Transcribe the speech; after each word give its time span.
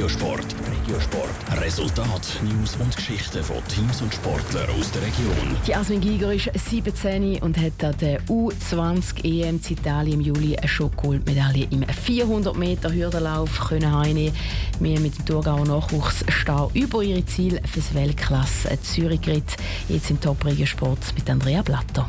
Regiosport. 0.00 0.46
Regiosport. 0.86 1.60
Resultat, 1.60 2.40
News 2.42 2.74
und 2.76 2.96
Geschichten 2.96 3.44
von 3.44 3.58
Teams 3.68 4.00
und 4.00 4.14
Sportlern 4.14 4.70
aus 4.70 4.90
der 4.92 5.02
Region. 5.02 5.54
Die 5.66 5.74
Asmin 5.74 6.00
Giger 6.00 6.32
ist 6.32 6.50
17 6.54 7.38
und 7.42 7.58
hat 7.58 7.84
an 7.84 7.94
der 8.00 8.22
U20 8.22 9.22
EM 9.24 9.60
in 9.62 9.76
Italien 9.76 10.20
im 10.20 10.20
Juli 10.22 10.56
eine 10.56 10.66
Schokogoldmedaille 10.66 11.68
im 11.70 11.84
400 11.86 12.56
Meter 12.56 12.90
Hürdenlauf 12.90 13.60
können 13.60 13.94
heimnehmen. 13.94 14.34
Wir 14.78 14.98
mit 15.00 15.18
dem 15.18 15.26
Thurgauer 15.26 15.66
Nachwuchs 15.66 16.24
stehen 16.28 16.70
über 16.72 17.02
ihre 17.02 17.26
Ziele 17.26 17.60
fürs 17.70 17.92
Weltklasse 17.92 18.80
Zürich 18.80 19.26
Ritt. 19.26 19.54
Jetzt 19.90 20.08
im 20.08 20.18
Top 20.18 20.42
Regiosport 20.46 21.14
mit 21.14 21.28
Andrea 21.28 21.60
Blatter. 21.60 22.08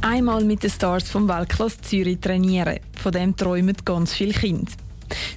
Einmal 0.00 0.42
mit 0.42 0.62
den 0.62 0.70
Stars 0.70 1.10
vom 1.10 1.28
Weltklasse 1.28 1.82
Zürich 1.82 2.18
trainieren. 2.18 2.80
Von 2.96 3.12
dem 3.12 3.36
träumen 3.36 3.76
ganz 3.84 4.14
viele 4.14 4.32
Kinder. 4.32 4.72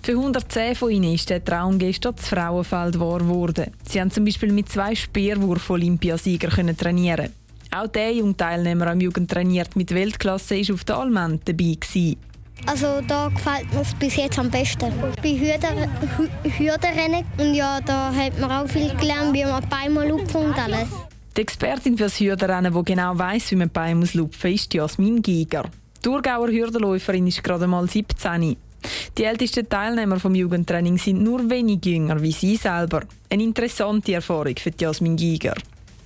Für 0.01 0.13
110 0.13 0.75
von 0.75 0.91
ihnen 0.91 1.13
ist 1.13 1.29
der 1.29 1.43
Traum 1.43 1.77
gestern 1.77 2.15
das 2.15 2.27
Frauenfeld 2.27 2.99
wahr 2.99 3.19
geworden. 3.19 3.71
Sie 3.87 3.99
haben 3.99 4.11
zum 4.11 4.25
Beispiel 4.25 4.51
mit 4.51 4.69
zwei 4.69 4.95
Speerwurf-Olympiasiegern 4.95 6.75
trainieren. 6.75 7.33
Auch 7.71 7.87
der 7.87 8.13
junge 8.13 8.35
Teilnehmer 8.35 8.87
am 8.87 8.99
Jugend 8.99 9.29
trainiert 9.29 9.75
mit 9.75 9.93
Weltklasse 9.93 10.57
ist 10.57 10.71
auf 10.71 10.83
der 10.83 10.97
Alment 10.97 11.47
dabei 11.47 11.75
gewesen. 11.79 12.17
Also 12.65 13.01
da 13.07 13.29
gefällt 13.29 13.73
mir 13.73 13.81
es 13.81 13.93
bis 13.93 14.15
jetzt 14.15 14.37
am 14.37 14.49
besten. 14.49 14.91
Bei 15.21 15.29
Hürden, 15.29 15.89
Hürdenrennen 16.57 17.25
und 17.37 17.53
ja, 17.53 17.79
da 17.81 18.13
hat 18.13 18.37
man 18.39 18.51
auch 18.51 18.67
viel 18.67 18.93
gelernt, 18.95 19.33
wie 19.33 19.45
man 19.45 19.63
Beine 19.69 20.07
lupfen 20.07 20.45
und 20.45 20.57
alles. 20.57 20.87
Die 21.37 21.41
Expertin 21.41 21.97
für 21.97 22.05
das 22.05 22.19
Hürdenrennen, 22.19 22.73
die 22.73 22.83
genau 22.83 23.17
weiss, 23.17 23.51
wie 23.51 23.55
man 23.55 23.69
Beine 23.69 24.05
lupfen 24.13 24.51
muss, 24.51 24.61
ist 24.61 24.73
Jasmin 24.73 25.21
Giger. 25.21 25.63
Die 25.97 26.01
Thurgauer 26.01 26.47
Hürdenläuferin 26.47 27.27
ist 27.27 27.43
gerade 27.43 27.67
mal 27.67 27.87
17. 27.87 28.57
Die 29.17 29.23
ältesten 29.23 29.67
Teilnehmer 29.67 30.19
vom 30.19 30.35
Jugendtraining 30.35 30.97
sind 30.97 31.21
nur 31.21 31.49
wenig 31.49 31.85
jünger 31.85 32.21
wie 32.21 32.31
sie 32.31 32.55
selber. 32.55 33.01
Eine 33.29 33.43
interessante 33.43 34.13
Erfahrung 34.13 34.55
für 34.57 34.71
Jasmin 34.77 35.15
Giger. 35.15 35.55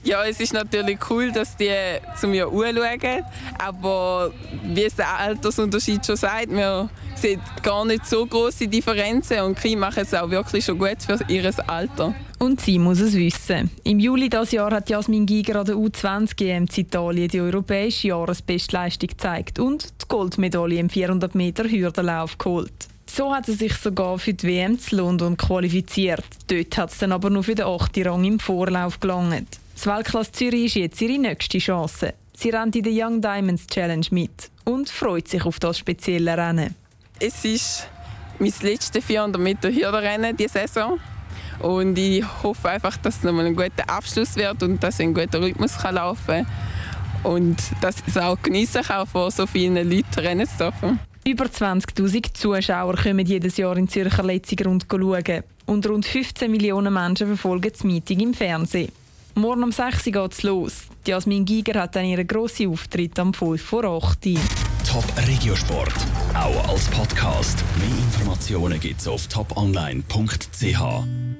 Ja, 0.03 0.25
es 0.25 0.41
ist 0.41 0.53
natürlich 0.53 0.99
cool, 1.09 1.31
dass 1.31 1.55
die 1.55 1.71
zu 2.19 2.27
mir 2.27 2.47
anschauen, 2.47 3.23
aber 3.57 4.31
wie 4.63 4.83
es 4.83 4.95
der 4.95 5.17
Altersunterschied 5.17 6.05
schon 6.05 6.17
sagt, 6.17 6.49
wir 6.49 6.89
sehen 7.15 7.39
gar 7.61 7.85
nicht 7.85 8.05
so 8.05 8.25
große 8.25 8.67
Differenzen 8.67 9.39
und 9.41 9.63
die 9.63 9.77
machen 9.77 10.03
es 10.03 10.13
auch 10.13 10.29
wirklich 10.29 10.65
schon 10.65 10.77
gut 10.77 10.97
für 11.05 11.19
ihr 11.29 11.49
Alter. 11.67 12.13
Und 12.37 12.59
sie 12.59 12.79
muss 12.79 12.99
es 12.99 13.15
wissen. 13.15 13.71
Im 13.85 13.99
Juli 13.99 14.27
dieses 14.27 14.51
Jahr 14.51 14.71
hat 14.71 14.89
Jasmin 14.89 15.25
Giger 15.25 15.61
an 15.61 15.65
der 15.65 15.75
U20 15.75 16.45
EM 16.45 16.65
Italien 16.75 17.29
die 17.29 17.39
europäische 17.39 18.09
Jahresbestleistung 18.09 19.07
gezeigt 19.07 19.59
und 19.59 19.85
die 20.01 20.07
Goldmedaille 20.09 20.79
im 20.79 20.89
400 20.89 21.33
Meter 21.33 21.63
Hürdenlauf 21.63 22.37
geholt. 22.37 22.89
So 23.05 23.33
hat 23.33 23.45
sie 23.45 23.53
sich 23.53 23.75
sogar 23.75 24.19
für 24.19 24.33
die 24.33 24.47
WM 24.47 24.77
zu 24.77 24.97
London 24.97 25.37
qualifiziert. 25.37 26.25
Dort 26.47 26.77
hat 26.77 26.91
es 26.91 26.97
dann 26.97 27.13
aber 27.13 27.29
nur 27.29 27.43
für 27.43 27.55
den 27.55 27.67
8. 27.67 27.97
Rang 27.99 28.25
im 28.25 28.39
Vorlauf 28.39 28.99
gelangt. 28.99 29.62
Das 29.75 29.87
Weltklasse 29.87 30.31
Zürich 30.31 30.65
ist 30.65 30.75
jetzt 30.75 31.01
ihre 31.01 31.19
nächste 31.19 31.57
Chance. 31.57 32.13
Sie 32.35 32.49
rennt 32.49 32.75
in 32.75 32.83
der 32.83 32.93
Young 32.93 33.21
Diamonds 33.21 33.67
Challenge 33.67 34.05
mit 34.11 34.49
und 34.65 34.89
freut 34.89 35.27
sich 35.27 35.43
auf 35.45 35.59
das 35.59 35.79
spezielle 35.79 36.37
Rennen. 36.37 36.75
Es 37.19 37.43
ist 37.45 37.87
mein 38.39 38.53
letztes 38.61 39.03
400 39.03 39.41
Meter 39.41 39.69
Hürdenrennen 39.69 40.35
diese 40.35 40.59
Saison. 40.59 40.99
Und 41.59 41.97
ich 41.97 42.23
hoffe 42.43 42.69
einfach, 42.69 42.97
dass 42.97 43.17
es 43.17 43.23
nochmal 43.23 43.45
ein 43.45 43.55
guter 43.55 43.87
Abschluss 43.87 44.35
wird 44.35 44.63
und 44.63 44.83
dass 44.83 44.99
ich 44.99 45.05
einen 45.05 45.13
guten 45.13 45.43
Rhythmus 45.43 45.77
kann 45.77 45.95
laufen 45.95 46.45
kann. 46.45 46.47
Und 47.23 47.57
dass 47.81 47.97
ich 47.99 48.07
es 48.07 48.17
auch 48.17 48.41
geniessen 48.41 48.83
kann, 48.83 49.07
vor 49.07 49.31
so 49.31 49.47
vielen 49.47 49.75
Leuten 49.75 50.19
rennen 50.19 50.47
zu 50.47 50.57
dürfen. 50.57 50.99
Über 51.25 51.45
20.000 51.45 52.33
Zuschauer 52.33 52.95
kommen 52.95 53.25
jedes 53.25 53.55
Jahr 53.57 53.77
in 53.77 53.87
Zürcher 53.87 54.23
Letzigrund 54.23 54.87
schauen. 54.89 55.43
Und 55.65 55.87
rund 55.87 56.05
15 56.05 56.51
Millionen 56.51 56.93
Menschen 56.93 57.27
verfolgen 57.27 57.71
das 57.71 57.83
Meeting 57.85 58.19
im 58.19 58.33
Fernsehen. 58.33 58.91
Morgen 59.35 59.63
um 59.63 59.71
6 59.71 60.07
Uhr 60.07 60.13
geht 60.13 60.31
es 60.33 60.43
los. 60.43 60.73
Jasmin 61.07 61.45
Giger 61.45 61.81
hat 61.81 61.95
dann 61.95 62.05
ihren 62.05 62.27
grossen 62.27 62.69
Auftritt 62.69 63.17
am 63.19 63.33
5 63.33 63.61
vor 63.61 63.83
8 63.83 64.25
Uhr. 64.27 64.39
Top 64.87 65.05
Regiosport, 65.27 65.93
auch 66.35 66.69
als 66.69 66.85
Podcast. 66.89 67.63
Mehr 67.79 67.97
Informationen 67.97 68.79
gibt 68.79 69.01
es 69.01 69.07
auf 69.07 69.27
toponline.ch. 69.27 71.23